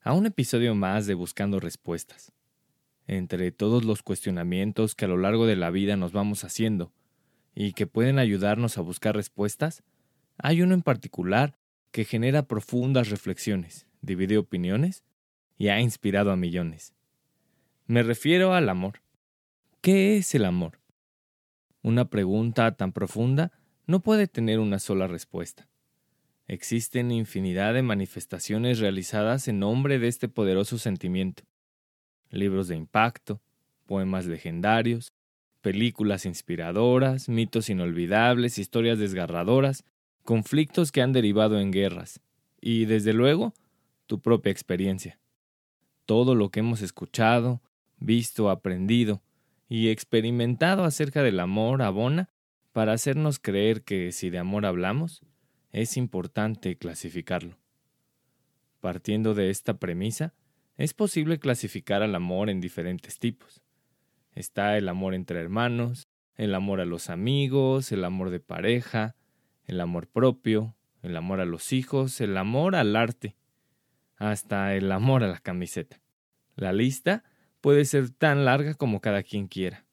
a 0.00 0.12
un 0.12 0.26
episodio 0.26 0.74
más 0.74 1.06
de 1.06 1.14
Buscando 1.14 1.60
Respuestas. 1.60 2.32
Entre 3.06 3.50
todos 3.50 3.84
los 3.84 4.02
cuestionamientos 4.02 4.94
que 4.94 5.06
a 5.06 5.08
lo 5.08 5.16
largo 5.16 5.46
de 5.46 5.56
la 5.56 5.70
vida 5.70 5.96
nos 5.96 6.12
vamos 6.12 6.44
haciendo 6.44 6.92
y 7.54 7.72
que 7.72 7.86
pueden 7.86 8.18
ayudarnos 8.18 8.78
a 8.78 8.82
buscar 8.82 9.16
respuestas, 9.16 9.82
hay 10.36 10.62
uno 10.62 10.74
en 10.74 10.82
particular 10.82 11.58
que 11.90 12.04
genera 12.04 12.46
profundas 12.46 13.08
reflexiones, 13.08 13.86
divide 14.00 14.38
opiniones 14.38 15.02
y 15.56 15.68
ha 15.68 15.80
inspirado 15.80 16.30
a 16.30 16.36
millones. 16.36 16.94
Me 17.86 18.02
refiero 18.02 18.54
al 18.54 18.68
amor. 18.68 19.02
¿Qué 19.80 20.16
es 20.16 20.34
el 20.34 20.44
amor? 20.44 20.80
Una 21.82 22.08
pregunta 22.08 22.76
tan 22.76 22.92
profunda 22.92 23.52
no 23.86 24.00
puede 24.00 24.28
tener 24.28 24.60
una 24.60 24.78
sola 24.78 25.06
respuesta. 25.06 25.67
Existen 26.48 27.10
infinidad 27.10 27.74
de 27.74 27.82
manifestaciones 27.82 28.78
realizadas 28.78 29.48
en 29.48 29.58
nombre 29.58 29.98
de 29.98 30.08
este 30.08 30.28
poderoso 30.28 30.78
sentimiento. 30.78 31.42
Libros 32.30 32.68
de 32.68 32.76
impacto, 32.76 33.42
poemas 33.84 34.24
legendarios, 34.24 35.12
películas 35.60 36.24
inspiradoras, 36.24 37.28
mitos 37.28 37.68
inolvidables, 37.68 38.58
historias 38.58 38.98
desgarradoras, 38.98 39.84
conflictos 40.24 40.90
que 40.90 41.02
han 41.02 41.12
derivado 41.12 41.60
en 41.60 41.70
guerras 41.70 42.20
y, 42.62 42.86
desde 42.86 43.12
luego, 43.12 43.52
tu 44.06 44.20
propia 44.20 44.50
experiencia. 44.50 45.18
Todo 46.06 46.34
lo 46.34 46.48
que 46.48 46.60
hemos 46.60 46.80
escuchado, 46.80 47.60
visto, 47.98 48.48
aprendido 48.48 49.20
y 49.68 49.88
experimentado 49.88 50.84
acerca 50.84 51.22
del 51.22 51.40
amor 51.40 51.82
abona 51.82 52.30
para 52.72 52.94
hacernos 52.94 53.38
creer 53.38 53.82
que 53.82 54.12
si 54.12 54.30
de 54.30 54.38
amor 54.38 54.64
hablamos, 54.64 55.22
es 55.72 55.96
importante 55.96 56.76
clasificarlo. 56.76 57.58
Partiendo 58.80 59.34
de 59.34 59.50
esta 59.50 59.78
premisa, 59.78 60.34
es 60.76 60.94
posible 60.94 61.38
clasificar 61.38 62.02
al 62.02 62.14
amor 62.14 62.50
en 62.50 62.60
diferentes 62.60 63.18
tipos. 63.18 63.62
Está 64.32 64.76
el 64.76 64.88
amor 64.88 65.14
entre 65.14 65.40
hermanos, 65.40 66.08
el 66.36 66.54
amor 66.54 66.80
a 66.80 66.84
los 66.84 67.10
amigos, 67.10 67.90
el 67.90 68.04
amor 68.04 68.30
de 68.30 68.40
pareja, 68.40 69.16
el 69.66 69.80
amor 69.80 70.06
propio, 70.06 70.76
el 71.02 71.16
amor 71.16 71.40
a 71.40 71.44
los 71.44 71.72
hijos, 71.72 72.20
el 72.20 72.36
amor 72.36 72.76
al 72.76 72.94
arte, 72.94 73.36
hasta 74.16 74.74
el 74.74 74.90
amor 74.92 75.24
a 75.24 75.28
la 75.28 75.38
camiseta. 75.38 76.00
La 76.54 76.72
lista 76.72 77.24
puede 77.60 77.84
ser 77.84 78.10
tan 78.10 78.44
larga 78.44 78.74
como 78.74 79.00
cada 79.00 79.22
quien 79.22 79.48
quiera. 79.48 79.84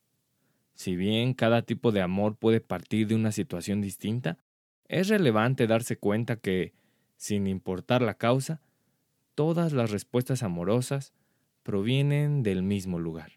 Si 0.74 0.96
bien 0.96 1.34
cada 1.34 1.62
tipo 1.64 1.92
de 1.92 2.02
amor 2.02 2.38
puede 2.38 2.60
partir 2.62 3.08
de 3.08 3.16
una 3.16 3.32
situación 3.32 3.82
distinta, 3.82 4.38
es 4.88 5.08
relevante 5.08 5.68
darse 5.68 5.98
cuenta 5.98 6.36
que, 6.36 6.74
sin 7.18 7.48
importar 7.48 8.02
la 8.02 8.16
causa, 8.16 8.62
todas 9.34 9.74
las 9.74 9.92
respuestas 9.92 10.44
amorosas 10.44 11.14
provienen 11.64 12.44
del 12.44 12.64
mismo 12.64 13.00
lugar. 13.00 13.34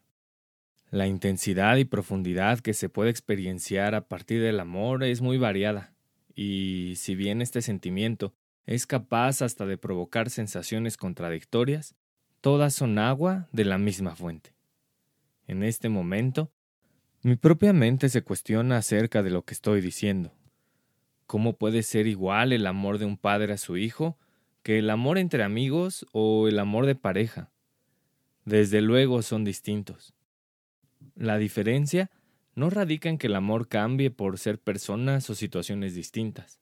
La 0.90 1.06
intensidad 1.06 1.76
y 1.76 1.84
profundidad 1.84 2.60
que 2.60 2.72
se 2.74 2.88
puede 2.88 3.10
experienciar 3.10 3.94
a 3.94 4.08
partir 4.08 4.42
del 4.42 4.60
amor 4.60 5.04
es 5.04 5.20
muy 5.20 5.36
variada, 5.36 5.92
y 6.34 6.94
si 6.96 7.14
bien 7.14 7.42
este 7.42 7.62
sentimiento 7.62 8.32
es 8.64 8.86
capaz 8.86 9.42
hasta 9.42 9.66
de 9.66 9.78
provocar 9.78 10.30
sensaciones 10.30 10.96
contradictorias, 10.96 11.94
todas 12.40 12.74
son 12.74 12.98
agua 12.98 13.48
de 13.52 13.64
la 13.64 13.78
misma 13.78 14.14
fuente. 14.14 14.54
En 15.46 15.62
este 15.62 15.88
momento, 15.88 16.52
mi 17.22 17.36
propia 17.36 17.72
mente 17.72 18.08
se 18.08 18.22
cuestiona 18.22 18.76
acerca 18.76 19.22
de 19.22 19.30
lo 19.30 19.44
que 19.44 19.54
estoy 19.54 19.80
diciendo, 19.80 20.32
¿Cómo 21.28 21.58
puede 21.58 21.82
ser 21.82 22.06
igual 22.06 22.54
el 22.54 22.66
amor 22.66 22.96
de 22.96 23.04
un 23.04 23.18
padre 23.18 23.52
a 23.52 23.58
su 23.58 23.76
hijo 23.76 24.16
que 24.62 24.78
el 24.78 24.88
amor 24.88 25.18
entre 25.18 25.42
amigos 25.42 26.06
o 26.12 26.48
el 26.48 26.58
amor 26.58 26.86
de 26.86 26.94
pareja? 26.94 27.50
Desde 28.46 28.80
luego 28.80 29.20
son 29.20 29.44
distintos. 29.44 30.14
La 31.14 31.36
diferencia 31.36 32.10
no 32.54 32.70
radica 32.70 33.10
en 33.10 33.18
que 33.18 33.26
el 33.26 33.34
amor 33.34 33.68
cambie 33.68 34.10
por 34.10 34.38
ser 34.38 34.58
personas 34.58 35.28
o 35.28 35.34
situaciones 35.34 35.94
distintas, 35.94 36.60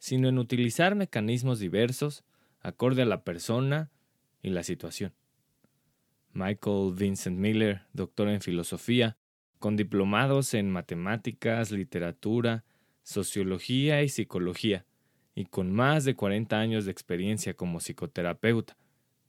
sino 0.00 0.28
en 0.28 0.38
utilizar 0.38 0.96
mecanismos 0.96 1.60
diversos 1.60 2.24
acorde 2.60 3.02
a 3.02 3.06
la 3.06 3.22
persona 3.22 3.92
y 4.42 4.50
la 4.50 4.64
situación. 4.64 5.12
Michael 6.32 6.92
Vincent 6.96 7.38
Miller, 7.38 7.82
doctor 7.92 8.30
en 8.30 8.40
filosofía, 8.40 9.16
con 9.60 9.76
diplomados 9.76 10.54
en 10.54 10.72
matemáticas, 10.72 11.70
literatura, 11.70 12.64
sociología 13.02 14.02
y 14.02 14.08
psicología, 14.08 14.86
y 15.34 15.46
con 15.46 15.72
más 15.72 16.04
de 16.04 16.14
40 16.14 16.58
años 16.58 16.84
de 16.84 16.92
experiencia 16.92 17.54
como 17.54 17.80
psicoterapeuta 17.80 18.76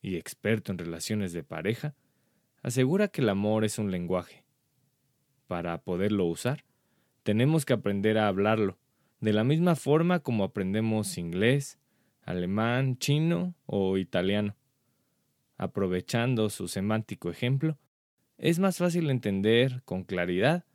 y 0.02 0.18
experto 0.18 0.72
en 0.72 0.78
relaciones 0.78 1.34
de 1.34 1.44
pareja, 1.44 1.96
asegura 2.62 3.08
que 3.08 3.22
el 3.22 3.30
amor 3.30 3.64
es 3.64 3.80
un 3.80 3.92
lenguaje. 3.92 4.44
Para 5.48 5.82
poderlo 5.82 6.26
usar, 6.26 6.66
tenemos 7.24 7.66
que 7.66 7.74
aprender 7.74 8.18
a 8.18 8.28
hablarlo, 8.28 8.78
de 9.22 9.32
la 9.32 9.46
misma 9.46 9.76
forma 9.76 10.20
como 10.20 10.44
aprendemos 10.44 11.18
inglés, 11.18 11.80
alemán, 12.24 12.98
chino 12.98 13.56
o 13.66 13.98
italiano. 13.98 14.56
Aprovechando 15.58 16.50
su 16.50 16.68
semántico 16.68 17.30
ejemplo, 17.30 17.78
es 18.38 18.60
más 18.60 18.78
fácil 18.78 19.10
entender 19.10 19.82
con 19.86 20.04
claridad 20.04 20.66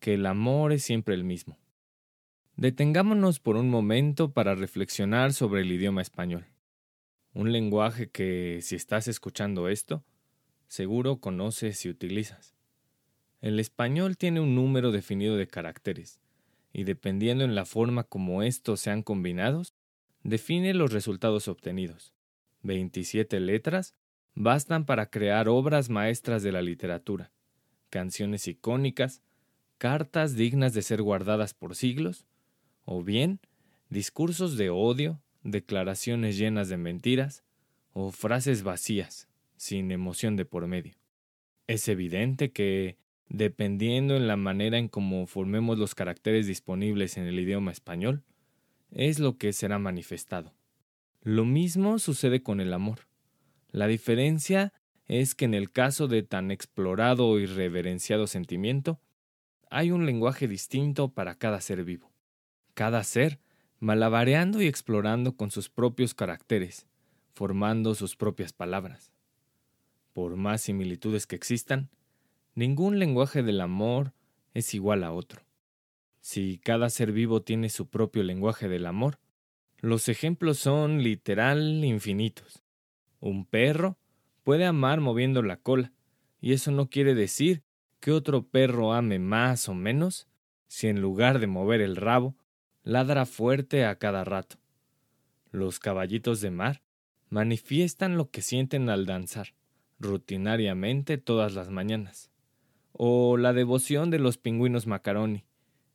que 0.00 0.14
el 0.14 0.26
amor 0.26 0.72
es 0.72 0.82
siempre 0.82 1.14
el 1.14 1.22
mismo. 1.22 1.61
Detengámonos 2.56 3.40
por 3.40 3.56
un 3.56 3.70
momento 3.70 4.32
para 4.32 4.54
reflexionar 4.54 5.32
sobre 5.32 5.62
el 5.62 5.72
idioma 5.72 6.02
español. 6.02 6.46
Un 7.32 7.50
lenguaje 7.50 8.10
que, 8.10 8.58
si 8.60 8.76
estás 8.76 9.08
escuchando 9.08 9.68
esto, 9.68 10.04
seguro 10.68 11.18
conoces 11.18 11.84
y 11.86 11.88
utilizas. 11.88 12.54
El 13.40 13.58
español 13.58 14.18
tiene 14.18 14.40
un 14.40 14.54
número 14.54 14.92
definido 14.92 15.36
de 15.36 15.48
caracteres, 15.48 16.20
y 16.74 16.84
dependiendo 16.84 17.42
en 17.44 17.54
la 17.54 17.64
forma 17.64 18.04
como 18.04 18.42
estos 18.42 18.80
sean 18.80 19.02
combinados, 19.02 19.74
define 20.22 20.74
los 20.74 20.92
resultados 20.92 21.48
obtenidos. 21.48 22.12
27 22.62 23.40
letras 23.40 23.94
bastan 24.34 24.84
para 24.84 25.06
crear 25.06 25.48
obras 25.48 25.88
maestras 25.88 26.42
de 26.42 26.52
la 26.52 26.62
literatura, 26.62 27.32
canciones 27.88 28.46
icónicas, 28.46 29.22
cartas 29.78 30.36
dignas 30.36 30.74
de 30.74 30.82
ser 30.82 31.02
guardadas 31.02 31.54
por 31.54 31.74
siglos, 31.74 32.26
o 32.84 33.02
bien 33.02 33.40
discursos 33.88 34.56
de 34.56 34.70
odio, 34.70 35.20
declaraciones 35.42 36.38
llenas 36.38 36.68
de 36.68 36.76
mentiras 36.76 37.44
o 37.92 38.10
frases 38.10 38.62
vacías, 38.62 39.28
sin 39.56 39.92
emoción 39.92 40.36
de 40.36 40.44
por 40.44 40.66
medio. 40.66 40.94
Es 41.66 41.88
evidente 41.88 42.52
que, 42.52 42.96
dependiendo 43.28 44.16
en 44.16 44.28
la 44.28 44.36
manera 44.36 44.78
en 44.78 44.88
cómo 44.88 45.26
formemos 45.26 45.78
los 45.78 45.94
caracteres 45.94 46.46
disponibles 46.46 47.16
en 47.18 47.24
el 47.24 47.38
idioma 47.38 47.70
español, 47.70 48.24
es 48.90 49.18
lo 49.18 49.36
que 49.36 49.52
será 49.52 49.78
manifestado. 49.78 50.54
Lo 51.22 51.44
mismo 51.44 51.98
sucede 51.98 52.42
con 52.42 52.60
el 52.60 52.72
amor. 52.72 53.00
La 53.70 53.86
diferencia 53.86 54.72
es 55.06 55.34
que 55.34 55.44
en 55.44 55.54
el 55.54 55.70
caso 55.70 56.08
de 56.08 56.22
tan 56.22 56.50
explorado 56.50 57.38
y 57.38 57.46
reverenciado 57.46 58.26
sentimiento, 58.26 59.00
hay 59.70 59.90
un 59.90 60.06
lenguaje 60.06 60.48
distinto 60.48 61.08
para 61.08 61.36
cada 61.36 61.60
ser 61.60 61.84
vivo 61.84 62.11
cada 62.74 63.02
ser 63.04 63.38
malabareando 63.80 64.62
y 64.62 64.66
explorando 64.66 65.36
con 65.36 65.50
sus 65.50 65.68
propios 65.68 66.14
caracteres, 66.14 66.86
formando 67.34 67.94
sus 67.94 68.16
propias 68.16 68.52
palabras. 68.52 69.12
Por 70.12 70.36
más 70.36 70.60
similitudes 70.60 71.26
que 71.26 71.36
existan, 71.36 71.90
ningún 72.54 72.98
lenguaje 72.98 73.42
del 73.42 73.60
amor 73.60 74.12
es 74.54 74.74
igual 74.74 75.04
a 75.04 75.12
otro. 75.12 75.42
Si 76.20 76.58
cada 76.58 76.90
ser 76.90 77.12
vivo 77.12 77.42
tiene 77.42 77.68
su 77.70 77.88
propio 77.88 78.22
lenguaje 78.22 78.68
del 78.68 78.86
amor, 78.86 79.18
los 79.78 80.08
ejemplos 80.08 80.58
son 80.58 81.02
literal 81.02 81.84
infinitos. 81.84 82.62
Un 83.18 83.46
perro 83.46 83.98
puede 84.44 84.64
amar 84.64 85.00
moviendo 85.00 85.42
la 85.42 85.56
cola, 85.56 85.92
y 86.40 86.52
eso 86.52 86.70
no 86.70 86.88
quiere 86.88 87.14
decir 87.14 87.62
que 87.98 88.12
otro 88.12 88.46
perro 88.46 88.92
ame 88.92 89.18
más 89.18 89.68
o 89.68 89.74
menos 89.74 90.28
si 90.68 90.88
en 90.88 91.00
lugar 91.00 91.38
de 91.38 91.46
mover 91.46 91.80
el 91.80 91.96
rabo, 91.96 92.36
ladra 92.84 93.26
fuerte 93.26 93.84
a 93.84 93.96
cada 93.96 94.24
rato. 94.24 94.56
Los 95.50 95.78
caballitos 95.78 96.40
de 96.40 96.50
mar 96.50 96.82
manifiestan 97.28 98.16
lo 98.16 98.30
que 98.30 98.42
sienten 98.42 98.88
al 98.88 99.06
danzar, 99.06 99.54
rutinariamente 99.98 101.18
todas 101.18 101.54
las 101.54 101.70
mañanas. 101.70 102.30
O 102.92 103.36
la 103.36 103.52
devoción 103.52 104.10
de 104.10 104.18
los 104.18 104.36
pingüinos 104.36 104.86
macaroni, 104.86 105.44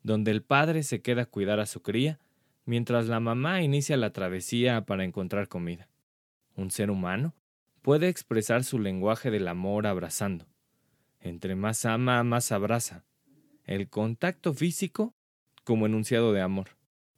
donde 0.04 0.32
el 0.32 0.42
padre 0.42 0.84
se 0.84 1.02
queda 1.02 1.24
a 1.24 1.26
cuidar 1.26 1.60
a 1.60 1.66
su 1.66 1.82
cría 1.82 2.20
mientras 2.66 3.08
la 3.08 3.20
mamá 3.20 3.62
inicia 3.62 3.98
la 3.98 4.12
travesía 4.12 4.86
para 4.86 5.04
encontrar 5.04 5.48
comida. 5.48 5.90
Un 6.56 6.72
ser 6.72 6.92
humano 6.92 7.34
puede 7.82 8.10
expresar 8.10 8.64
su 8.64 8.80
lenguaje 8.80 9.32
del 9.32 9.48
amor 9.48 9.88
abrazando. 9.88 10.48
Entre 11.20 11.56
más 11.56 11.86
ama, 11.86 12.24
más 12.24 12.52
abraza. 12.52 13.06
El 13.64 13.90
contacto 13.90 14.54
físico 14.54 15.14
como 15.64 15.86
enunciado 15.86 16.34
de 16.34 16.42
amor. 16.42 16.77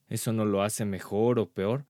Eso 0.09 0.33
no 0.33 0.43
lo 0.43 0.63
hace 0.63 0.85
mejor 0.85 1.39
o 1.39 1.49
peor 1.49 1.85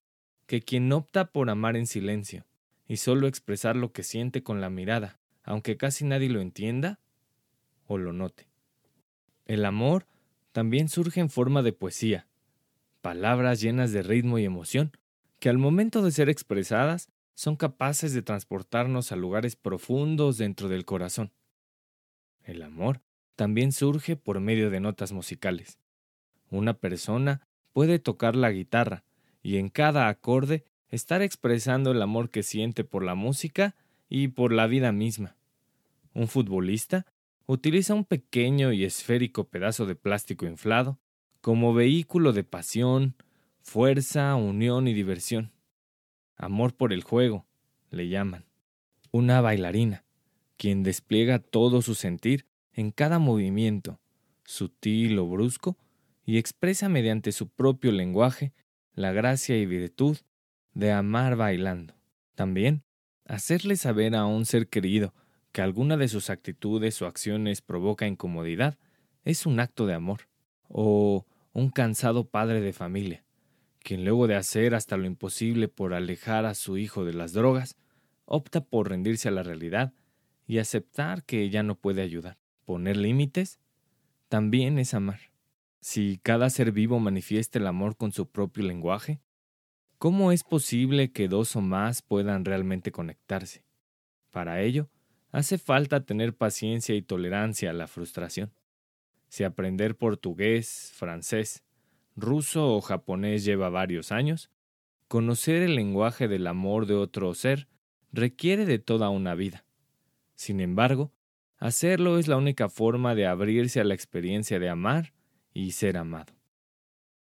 que 0.46 0.60
quien 0.60 0.92
opta 0.92 1.32
por 1.32 1.48
amar 1.48 1.76
en 1.76 1.86
silencio 1.86 2.46
y 2.86 2.98
solo 2.98 3.26
expresar 3.26 3.76
lo 3.76 3.92
que 3.92 4.02
siente 4.02 4.42
con 4.42 4.60
la 4.60 4.68
mirada, 4.68 5.18
aunque 5.42 5.76
casi 5.76 6.04
nadie 6.04 6.28
lo 6.28 6.40
entienda 6.40 7.00
o 7.86 7.98
lo 7.98 8.12
note. 8.12 8.46
El 9.46 9.64
amor 9.64 10.06
también 10.52 10.88
surge 10.88 11.20
en 11.20 11.30
forma 11.30 11.62
de 11.62 11.72
poesía, 11.72 12.26
palabras 13.00 13.60
llenas 13.60 13.92
de 13.92 14.02
ritmo 14.02 14.38
y 14.38 14.44
emoción, 14.44 14.92
que 15.38 15.48
al 15.48 15.58
momento 15.58 16.02
de 16.02 16.10
ser 16.10 16.28
expresadas 16.28 17.10
son 17.34 17.56
capaces 17.56 18.12
de 18.12 18.22
transportarnos 18.22 19.12
a 19.12 19.16
lugares 19.16 19.56
profundos 19.56 20.36
dentro 20.36 20.68
del 20.68 20.84
corazón. 20.84 21.32
El 22.42 22.62
amor 22.62 23.00
también 23.36 23.72
surge 23.72 24.16
por 24.16 24.40
medio 24.40 24.68
de 24.68 24.80
notas 24.80 25.12
musicales. 25.12 25.78
Una 26.50 26.74
persona 26.74 27.46
puede 27.72 27.98
tocar 27.98 28.36
la 28.36 28.50
guitarra 28.50 29.04
y 29.42 29.56
en 29.56 29.68
cada 29.68 30.08
acorde 30.08 30.64
estar 30.88 31.22
expresando 31.22 31.92
el 31.92 32.02
amor 32.02 32.30
que 32.30 32.42
siente 32.42 32.84
por 32.84 33.04
la 33.04 33.14
música 33.14 33.74
y 34.08 34.28
por 34.28 34.52
la 34.52 34.66
vida 34.66 34.92
misma. 34.92 35.36
Un 36.12 36.28
futbolista 36.28 37.06
utiliza 37.46 37.94
un 37.94 38.04
pequeño 38.04 38.72
y 38.72 38.84
esférico 38.84 39.44
pedazo 39.44 39.86
de 39.86 39.94
plástico 39.94 40.46
inflado 40.46 40.98
como 41.40 41.72
vehículo 41.72 42.32
de 42.32 42.44
pasión, 42.44 43.14
fuerza, 43.62 44.34
unión 44.34 44.88
y 44.88 44.94
diversión. 44.94 45.52
Amor 46.36 46.74
por 46.74 46.92
el 46.92 47.02
juego, 47.02 47.46
le 47.90 48.08
llaman. 48.08 48.44
Una 49.12 49.40
bailarina, 49.40 50.04
quien 50.56 50.82
despliega 50.82 51.38
todo 51.38 51.82
su 51.82 51.94
sentir 51.94 52.46
en 52.72 52.90
cada 52.90 53.18
movimiento, 53.18 54.00
sutil 54.44 55.18
o 55.18 55.26
brusco, 55.26 55.76
y 56.30 56.38
expresa 56.38 56.88
mediante 56.88 57.32
su 57.32 57.48
propio 57.48 57.90
lenguaje 57.90 58.52
la 58.94 59.10
gracia 59.10 59.56
y 59.56 59.66
virtud 59.66 60.16
de 60.74 60.92
amar 60.92 61.34
bailando. 61.34 61.96
También, 62.36 62.84
hacerle 63.24 63.74
saber 63.74 64.14
a 64.14 64.26
un 64.26 64.46
ser 64.46 64.68
querido 64.68 65.12
que 65.50 65.60
alguna 65.60 65.96
de 65.96 66.06
sus 66.06 66.30
actitudes 66.30 67.02
o 67.02 67.08
acciones 67.08 67.62
provoca 67.62 68.06
incomodidad 68.06 68.78
es 69.24 69.44
un 69.44 69.58
acto 69.58 69.88
de 69.88 69.94
amor. 69.94 70.28
O 70.68 71.26
un 71.52 71.68
cansado 71.70 72.28
padre 72.28 72.60
de 72.60 72.72
familia, 72.72 73.24
quien 73.80 74.04
luego 74.04 74.28
de 74.28 74.36
hacer 74.36 74.76
hasta 74.76 74.96
lo 74.96 75.06
imposible 75.06 75.66
por 75.66 75.94
alejar 75.94 76.46
a 76.46 76.54
su 76.54 76.78
hijo 76.78 77.04
de 77.04 77.12
las 77.12 77.32
drogas, 77.32 77.76
opta 78.24 78.60
por 78.60 78.88
rendirse 78.88 79.26
a 79.26 79.32
la 79.32 79.42
realidad 79.42 79.94
y 80.46 80.58
aceptar 80.58 81.24
que 81.24 81.42
ella 81.42 81.64
no 81.64 81.74
puede 81.74 82.02
ayudar. 82.02 82.38
Poner 82.66 82.96
límites 82.96 83.58
también 84.28 84.78
es 84.78 84.94
amar. 84.94 85.29
Si 85.80 86.20
cada 86.22 86.50
ser 86.50 86.72
vivo 86.72 87.00
manifiesta 87.00 87.58
el 87.58 87.66
amor 87.66 87.96
con 87.96 88.12
su 88.12 88.28
propio 88.28 88.64
lenguaje, 88.64 89.18
¿cómo 89.96 90.30
es 90.30 90.44
posible 90.44 91.10
que 91.10 91.26
dos 91.26 91.56
o 91.56 91.62
más 91.62 92.02
puedan 92.02 92.44
realmente 92.44 92.92
conectarse? 92.92 93.64
Para 94.30 94.60
ello, 94.60 94.90
hace 95.32 95.56
falta 95.56 96.04
tener 96.04 96.36
paciencia 96.36 96.94
y 96.94 97.02
tolerancia 97.02 97.70
a 97.70 97.72
la 97.72 97.86
frustración. 97.86 98.52
Si 99.28 99.42
aprender 99.42 99.96
portugués, 99.96 100.92
francés, 100.94 101.62
ruso 102.14 102.74
o 102.74 102.80
japonés 102.82 103.44
lleva 103.44 103.70
varios 103.70 104.12
años, 104.12 104.50
conocer 105.08 105.62
el 105.62 105.76
lenguaje 105.76 106.28
del 106.28 106.46
amor 106.46 106.84
de 106.86 106.94
otro 106.94 107.32
ser 107.32 107.68
requiere 108.12 108.66
de 108.66 108.78
toda 108.78 109.08
una 109.08 109.34
vida. 109.34 109.64
Sin 110.34 110.60
embargo, 110.60 111.10
hacerlo 111.56 112.18
es 112.18 112.28
la 112.28 112.36
única 112.36 112.68
forma 112.68 113.14
de 113.14 113.26
abrirse 113.26 113.80
a 113.80 113.84
la 113.84 113.94
experiencia 113.94 114.58
de 114.58 114.68
amar 114.68 115.14
y 115.52 115.72
ser 115.72 115.96
amado. 115.96 116.32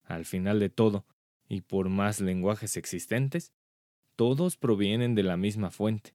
Al 0.05 0.25
final 0.25 0.61
de 0.61 0.69
todo, 0.69 1.05
y 1.49 1.61
por 1.61 1.89
más 1.89 2.21
lenguajes 2.21 2.77
existentes, 2.77 3.53
todos 4.17 4.57
provienen 4.57 5.15
de 5.15 5.23
la 5.23 5.37
misma 5.37 5.71
fuente. 5.71 6.15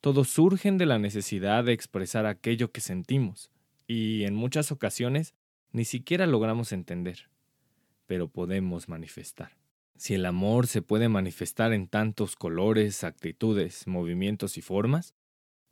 Todos 0.00 0.28
surgen 0.28 0.78
de 0.78 0.86
la 0.86 0.98
necesidad 0.98 1.64
de 1.64 1.72
expresar 1.72 2.26
aquello 2.26 2.70
que 2.70 2.80
sentimos, 2.80 3.50
y 3.86 4.24
en 4.24 4.34
muchas 4.34 4.70
ocasiones 4.70 5.34
ni 5.72 5.84
siquiera 5.84 6.26
logramos 6.26 6.72
entender, 6.72 7.28
pero 8.06 8.28
podemos 8.28 8.88
manifestar. 8.88 9.56
Si 9.96 10.14
el 10.14 10.26
amor 10.26 10.68
se 10.68 10.80
puede 10.80 11.08
manifestar 11.08 11.72
en 11.72 11.88
tantos 11.88 12.36
colores, 12.36 13.02
actitudes, 13.02 13.86
movimientos 13.86 14.56
y 14.56 14.62
formas, 14.62 15.14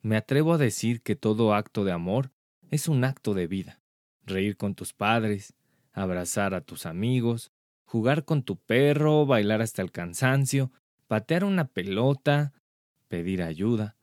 me 0.02 0.16
atrevo 0.16 0.54
a 0.54 0.58
decir 0.58 1.00
que 1.02 1.16
todo 1.16 1.54
acto 1.54 1.84
de 1.84 1.92
amor 1.92 2.32
es 2.70 2.88
un 2.88 3.04
acto 3.04 3.34
de 3.34 3.46
vida. 3.46 3.80
Reír 4.26 4.56
con 4.56 4.74
tus 4.74 4.92
padres, 4.92 5.54
abrazar 5.92 6.52
a 6.52 6.60
tus 6.60 6.84
amigos, 6.84 7.52
jugar 7.84 8.24
con 8.24 8.42
tu 8.42 8.56
perro, 8.56 9.24
bailar 9.24 9.62
hasta 9.62 9.82
el 9.82 9.92
cansancio, 9.92 10.72
patear 11.06 11.44
una 11.44 11.68
pelota, 11.68 12.52
pedir 13.08 13.42
ayuda, 13.42 13.96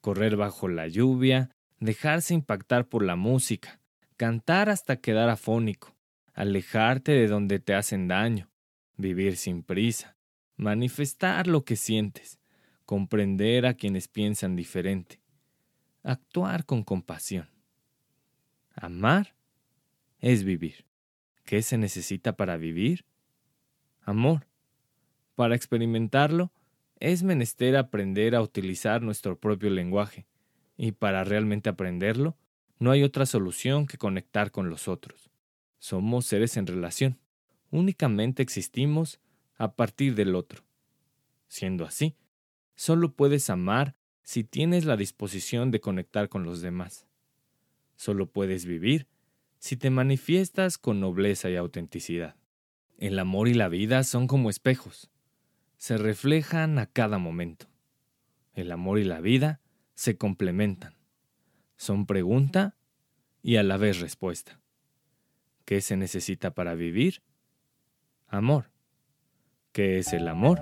correr 0.00 0.36
bajo 0.36 0.68
la 0.68 0.88
lluvia, 0.88 1.50
dejarse 1.78 2.34
impactar 2.34 2.88
por 2.88 3.04
la 3.04 3.16
música, 3.16 3.80
cantar 4.16 4.68
hasta 4.68 4.96
quedar 4.96 5.30
afónico, 5.30 5.96
alejarte 6.34 7.12
de 7.12 7.28
donde 7.28 7.60
te 7.60 7.74
hacen 7.74 8.08
daño, 8.08 8.50
vivir 8.96 9.36
sin 9.36 9.62
prisa, 9.62 10.16
manifestar 10.56 11.46
lo 11.46 11.64
que 11.64 11.76
sientes, 11.76 12.40
comprender 12.84 13.64
a 13.64 13.74
quienes 13.74 14.08
piensan 14.08 14.56
diferente, 14.56 15.20
actuar 16.02 16.64
con 16.64 16.82
compasión. 16.82 17.48
Amar 18.74 19.37
es 20.20 20.44
vivir. 20.44 20.84
¿Qué 21.44 21.62
se 21.62 21.78
necesita 21.78 22.36
para 22.36 22.56
vivir? 22.56 23.04
Amor. 24.02 24.46
Para 25.34 25.54
experimentarlo, 25.54 26.52
es 27.00 27.22
menester 27.22 27.76
aprender 27.76 28.34
a 28.34 28.42
utilizar 28.42 29.02
nuestro 29.02 29.38
propio 29.38 29.70
lenguaje, 29.70 30.26
y 30.76 30.92
para 30.92 31.24
realmente 31.24 31.68
aprenderlo, 31.68 32.36
no 32.78 32.90
hay 32.90 33.02
otra 33.02 33.26
solución 33.26 33.86
que 33.86 33.98
conectar 33.98 34.50
con 34.50 34.68
los 34.68 34.88
otros. 34.88 35.30
Somos 35.78 36.26
seres 36.26 36.56
en 36.56 36.66
relación. 36.66 37.18
Únicamente 37.70 38.42
existimos 38.42 39.20
a 39.56 39.74
partir 39.74 40.14
del 40.14 40.34
otro. 40.34 40.64
Siendo 41.48 41.84
así, 41.84 42.16
solo 42.74 43.12
puedes 43.12 43.50
amar 43.50 43.94
si 44.22 44.44
tienes 44.44 44.84
la 44.84 44.96
disposición 44.96 45.70
de 45.70 45.80
conectar 45.80 46.28
con 46.28 46.44
los 46.44 46.60
demás. 46.60 47.06
Solo 47.96 48.26
puedes 48.26 48.64
vivir 48.64 49.06
si 49.58 49.76
te 49.76 49.90
manifiestas 49.90 50.78
con 50.78 51.00
nobleza 51.00 51.50
y 51.50 51.56
autenticidad. 51.56 52.36
El 52.98 53.18
amor 53.18 53.48
y 53.48 53.54
la 53.54 53.68
vida 53.68 54.02
son 54.04 54.26
como 54.26 54.50
espejos. 54.50 55.10
Se 55.76 55.98
reflejan 55.98 56.78
a 56.78 56.86
cada 56.86 57.18
momento. 57.18 57.66
El 58.54 58.72
amor 58.72 58.98
y 58.98 59.04
la 59.04 59.20
vida 59.20 59.60
se 59.94 60.16
complementan. 60.16 60.94
Son 61.76 62.06
pregunta 62.06 62.76
y 63.42 63.56
a 63.56 63.62
la 63.62 63.76
vez 63.76 64.00
respuesta. 64.00 64.60
¿Qué 65.64 65.80
se 65.80 65.96
necesita 65.96 66.54
para 66.54 66.74
vivir? 66.74 67.22
Amor. 68.26 68.70
¿Qué 69.72 69.98
es 69.98 70.12
el 70.12 70.26
amor? 70.26 70.60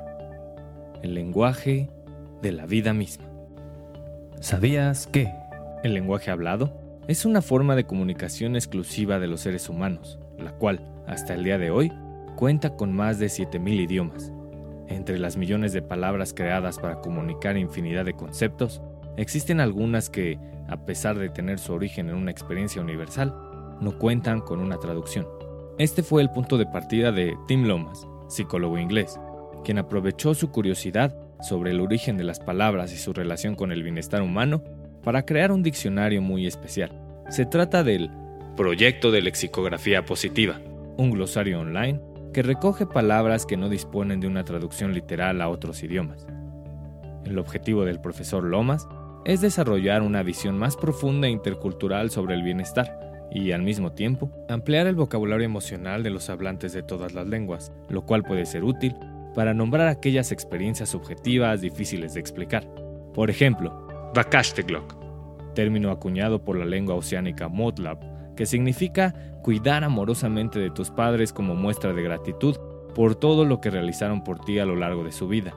El 1.02 1.14
lenguaje 1.14 1.90
de 2.42 2.52
la 2.52 2.66
vida 2.66 2.92
misma. 2.92 3.30
¿Sabías 4.40 5.06
que 5.06 5.32
el 5.82 5.94
lenguaje 5.94 6.30
hablado 6.30 6.85
es 7.08 7.24
una 7.24 7.42
forma 7.42 7.76
de 7.76 7.84
comunicación 7.84 8.56
exclusiva 8.56 9.18
de 9.18 9.28
los 9.28 9.40
seres 9.40 9.68
humanos, 9.68 10.18
la 10.38 10.52
cual, 10.52 10.80
hasta 11.06 11.34
el 11.34 11.44
día 11.44 11.58
de 11.58 11.70
hoy, 11.70 11.92
cuenta 12.36 12.76
con 12.76 12.92
más 12.92 13.18
de 13.18 13.26
7.000 13.26 13.84
idiomas? 13.84 14.32
Entre 14.88 15.18
las 15.18 15.36
millones 15.36 15.72
de 15.72 15.82
palabras 15.82 16.32
creadas 16.32 16.78
para 16.78 17.00
comunicar 17.00 17.56
infinidad 17.56 18.04
de 18.04 18.14
conceptos, 18.14 18.82
Existen 19.16 19.60
algunas 19.60 20.10
que, 20.10 20.38
a 20.68 20.84
pesar 20.84 21.18
de 21.18 21.30
tener 21.30 21.58
su 21.58 21.72
origen 21.72 22.10
en 22.10 22.16
una 22.16 22.30
experiencia 22.30 22.82
universal, 22.82 23.34
no 23.80 23.98
cuentan 23.98 24.40
con 24.40 24.60
una 24.60 24.76
traducción. 24.76 25.26
Este 25.78 26.02
fue 26.02 26.20
el 26.20 26.30
punto 26.30 26.58
de 26.58 26.66
partida 26.66 27.12
de 27.12 27.34
Tim 27.48 27.64
Lomas, 27.64 28.06
psicólogo 28.28 28.78
inglés, 28.78 29.18
quien 29.64 29.78
aprovechó 29.78 30.34
su 30.34 30.50
curiosidad 30.50 31.16
sobre 31.40 31.70
el 31.70 31.80
origen 31.80 32.18
de 32.18 32.24
las 32.24 32.40
palabras 32.40 32.92
y 32.92 32.98
su 32.98 33.12
relación 33.12 33.54
con 33.54 33.72
el 33.72 33.82
bienestar 33.82 34.20
humano 34.20 34.62
para 35.06 35.24
crear 35.24 35.52
un 35.52 35.62
diccionario 35.62 36.20
muy 36.20 36.48
especial. 36.48 36.90
Se 37.28 37.46
trata 37.46 37.84
del 37.84 38.10
Proyecto 38.56 39.12
de 39.12 39.22
Lexicografía 39.22 40.04
Positiva, 40.04 40.60
un 40.96 41.12
glosario 41.12 41.60
online 41.60 42.00
que 42.32 42.42
recoge 42.42 42.86
palabras 42.86 43.46
que 43.46 43.56
no 43.56 43.68
disponen 43.68 44.18
de 44.18 44.26
una 44.26 44.42
traducción 44.42 44.94
literal 44.94 45.40
a 45.42 45.48
otros 45.48 45.80
idiomas. 45.84 46.26
El 47.24 47.38
objetivo 47.38 47.84
del 47.84 48.00
profesor 48.00 48.42
Lomas 48.42 48.88
es 49.24 49.40
desarrollar 49.40 50.02
una 50.02 50.24
visión 50.24 50.58
más 50.58 50.76
profunda 50.76 51.28
e 51.28 51.30
intercultural 51.30 52.10
sobre 52.10 52.34
el 52.34 52.42
bienestar 52.42 52.98
y, 53.30 53.52
al 53.52 53.62
mismo 53.62 53.92
tiempo, 53.92 54.32
ampliar 54.48 54.88
el 54.88 54.96
vocabulario 54.96 55.44
emocional 55.44 56.02
de 56.02 56.10
los 56.10 56.30
hablantes 56.30 56.72
de 56.72 56.82
todas 56.82 57.14
las 57.14 57.28
lenguas, 57.28 57.70
lo 57.88 58.04
cual 58.06 58.24
puede 58.24 58.44
ser 58.44 58.64
útil 58.64 58.96
para 59.36 59.54
nombrar 59.54 59.86
aquellas 59.86 60.32
experiencias 60.32 60.88
subjetivas 60.88 61.60
difíciles 61.60 62.14
de 62.14 62.20
explicar. 62.20 62.68
Por 63.14 63.30
ejemplo, 63.30 63.85
Vakashteglok, 64.16 65.54
término 65.54 65.90
acuñado 65.90 66.42
por 66.42 66.56
la 66.56 66.64
lengua 66.64 66.94
oceánica 66.94 67.48
Motlab, 67.48 67.98
que 68.34 68.46
significa 68.46 69.14
cuidar 69.42 69.84
amorosamente 69.84 70.58
de 70.58 70.70
tus 70.70 70.90
padres 70.90 71.34
como 71.34 71.54
muestra 71.54 71.92
de 71.92 72.02
gratitud 72.02 72.56
por 72.94 73.14
todo 73.14 73.44
lo 73.44 73.60
que 73.60 73.68
realizaron 73.68 74.24
por 74.24 74.38
ti 74.38 74.58
a 74.58 74.64
lo 74.64 74.74
largo 74.74 75.04
de 75.04 75.12
su 75.12 75.28
vida. 75.28 75.52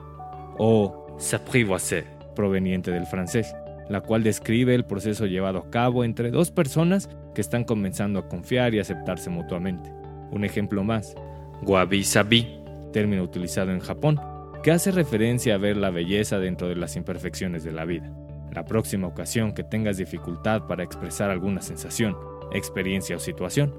O 0.58 1.16
s'apprivoiser, 1.18 2.04
proveniente 2.36 2.90
del 2.90 3.06
francés, 3.06 3.54
la 3.88 4.02
cual 4.02 4.22
describe 4.22 4.74
el 4.74 4.84
proceso 4.84 5.24
llevado 5.24 5.60
a 5.60 5.70
cabo 5.70 6.04
entre 6.04 6.30
dos 6.30 6.50
personas 6.50 7.08
que 7.34 7.40
están 7.40 7.64
comenzando 7.64 8.18
a 8.18 8.28
confiar 8.28 8.74
y 8.74 8.78
aceptarse 8.78 9.30
mutuamente. 9.30 9.90
Un 10.32 10.44
ejemplo 10.44 10.84
más, 10.84 11.14
wabi-sabi, 11.62 12.60
término 12.92 13.22
utilizado 13.22 13.70
en 13.72 13.80
Japón, 13.80 14.20
que 14.62 14.70
hace 14.70 14.90
referencia 14.90 15.54
a 15.54 15.58
ver 15.58 15.78
la 15.78 15.88
belleza 15.88 16.38
dentro 16.38 16.68
de 16.68 16.76
las 16.76 16.96
imperfecciones 16.96 17.64
de 17.64 17.72
la 17.72 17.86
vida. 17.86 18.12
La 18.52 18.64
próxima 18.64 19.06
ocasión 19.06 19.52
que 19.52 19.62
tengas 19.62 19.96
dificultad 19.96 20.66
para 20.66 20.82
expresar 20.82 21.30
alguna 21.30 21.62
sensación, 21.62 22.16
experiencia 22.52 23.16
o 23.16 23.20
situación, 23.20 23.74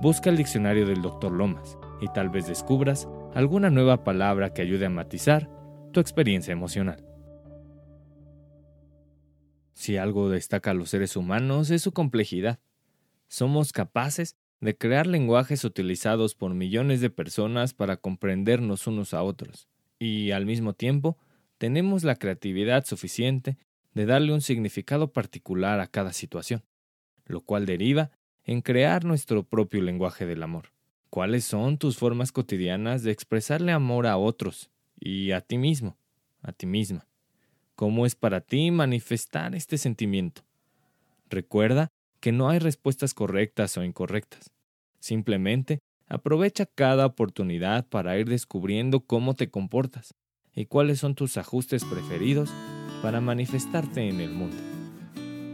busca 0.00 0.30
el 0.30 0.36
diccionario 0.36 0.86
del 0.86 1.02
Dr. 1.02 1.32
Lomas 1.32 1.76
y 2.00 2.08
tal 2.08 2.30
vez 2.30 2.46
descubras 2.46 3.08
alguna 3.34 3.70
nueva 3.70 4.04
palabra 4.04 4.52
que 4.54 4.62
ayude 4.62 4.86
a 4.86 4.90
matizar 4.90 5.50
tu 5.92 6.00
experiencia 6.00 6.52
emocional. 6.52 7.04
Si 9.74 9.98
algo 9.98 10.30
destaca 10.30 10.70
a 10.70 10.74
los 10.74 10.88
seres 10.88 11.16
humanos 11.16 11.70
es 11.70 11.82
su 11.82 11.92
complejidad. 11.92 12.58
Somos 13.28 13.72
capaces 13.72 14.36
de 14.60 14.76
crear 14.76 15.06
lenguajes 15.06 15.64
utilizados 15.64 16.34
por 16.34 16.54
millones 16.54 17.02
de 17.02 17.10
personas 17.10 17.74
para 17.74 17.98
comprendernos 17.98 18.86
unos 18.86 19.12
a 19.12 19.22
otros, 19.22 19.68
y 19.98 20.30
al 20.30 20.46
mismo 20.46 20.72
tiempo 20.72 21.18
tenemos 21.58 22.04
la 22.04 22.16
creatividad 22.16 22.86
suficiente 22.86 23.58
de 23.96 24.04
darle 24.04 24.34
un 24.34 24.42
significado 24.42 25.10
particular 25.10 25.80
a 25.80 25.86
cada 25.86 26.12
situación, 26.12 26.62
lo 27.24 27.40
cual 27.40 27.64
deriva 27.64 28.10
en 28.44 28.60
crear 28.60 29.06
nuestro 29.06 29.42
propio 29.42 29.80
lenguaje 29.80 30.26
del 30.26 30.42
amor. 30.42 30.74
¿Cuáles 31.08 31.46
son 31.46 31.78
tus 31.78 31.96
formas 31.96 32.30
cotidianas 32.30 33.02
de 33.04 33.10
expresarle 33.10 33.72
amor 33.72 34.06
a 34.06 34.18
otros 34.18 34.68
y 35.00 35.30
a 35.30 35.40
ti 35.40 35.56
mismo, 35.56 35.96
a 36.42 36.52
ti 36.52 36.66
misma? 36.66 37.06
¿Cómo 37.74 38.04
es 38.04 38.14
para 38.14 38.42
ti 38.42 38.70
manifestar 38.70 39.54
este 39.54 39.78
sentimiento? 39.78 40.42
Recuerda 41.30 41.88
que 42.20 42.32
no 42.32 42.50
hay 42.50 42.58
respuestas 42.58 43.14
correctas 43.14 43.78
o 43.78 43.82
incorrectas. 43.82 44.52
Simplemente 45.00 45.78
aprovecha 46.06 46.66
cada 46.66 47.06
oportunidad 47.06 47.88
para 47.88 48.18
ir 48.18 48.28
descubriendo 48.28 49.00
cómo 49.00 49.32
te 49.32 49.48
comportas 49.48 50.12
y 50.54 50.66
cuáles 50.66 50.98
son 50.98 51.14
tus 51.14 51.38
ajustes 51.38 51.82
preferidos 51.86 52.52
para 53.06 53.20
manifestarte 53.20 54.08
en 54.08 54.20
el 54.20 54.32
mundo. 54.32 54.56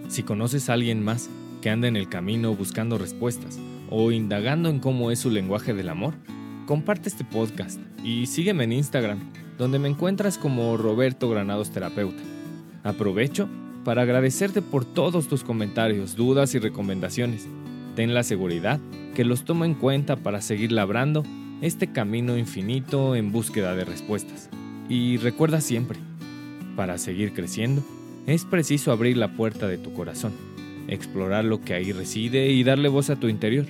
Si 0.08 0.22
conoces 0.22 0.70
a 0.70 0.72
alguien 0.72 1.04
más 1.04 1.28
que 1.60 1.68
anda 1.68 1.86
en 1.86 1.96
el 1.96 2.08
camino 2.08 2.56
buscando 2.56 2.96
respuestas 2.96 3.58
o 3.90 4.10
indagando 4.10 4.70
en 4.70 4.78
cómo 4.78 5.10
es 5.10 5.18
su 5.18 5.28
lenguaje 5.28 5.74
del 5.74 5.90
amor, 5.90 6.14
comparte 6.64 7.10
este 7.10 7.24
podcast 7.26 7.78
y 8.02 8.24
sígueme 8.24 8.64
en 8.64 8.72
Instagram, 8.72 9.18
donde 9.58 9.78
me 9.78 9.90
encuentras 9.90 10.38
como 10.38 10.78
Roberto 10.78 11.28
Granados 11.28 11.70
Terapeuta. 11.70 12.22
Aprovecho 12.84 13.50
para 13.84 14.00
agradecerte 14.00 14.62
por 14.62 14.86
todos 14.86 15.28
tus 15.28 15.44
comentarios, 15.44 16.16
dudas 16.16 16.54
y 16.54 16.58
recomendaciones. 16.58 17.46
Ten 17.96 18.14
la 18.14 18.22
seguridad 18.22 18.80
que 19.14 19.26
los 19.26 19.44
tomo 19.44 19.66
en 19.66 19.74
cuenta 19.74 20.16
para 20.16 20.40
seguir 20.40 20.72
labrando 20.72 21.22
este 21.60 21.92
camino 21.92 22.38
infinito 22.38 23.14
en 23.14 23.30
búsqueda 23.30 23.74
de 23.74 23.84
respuestas. 23.84 24.48
Y 24.88 25.18
recuerda 25.18 25.60
siempre, 25.60 25.98
para 26.76 26.98
seguir 26.98 27.32
creciendo, 27.32 27.82
es 28.26 28.44
preciso 28.44 28.92
abrir 28.92 29.16
la 29.16 29.36
puerta 29.36 29.68
de 29.68 29.78
tu 29.78 29.92
corazón, 29.92 30.32
explorar 30.88 31.44
lo 31.44 31.60
que 31.60 31.74
ahí 31.74 31.92
reside 31.92 32.48
y 32.50 32.64
darle 32.64 32.88
voz 32.88 33.10
a 33.10 33.16
tu 33.16 33.28
interior. 33.28 33.66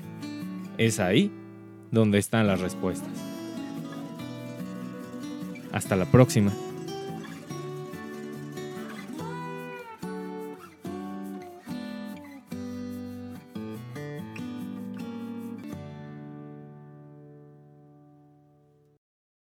Es 0.78 1.00
ahí 1.00 1.30
donde 1.90 2.18
están 2.18 2.47
las 2.47 2.61
respuestas. 2.61 3.11
Hasta 5.73 5.97
la 5.97 6.06
próxima. 6.06 6.52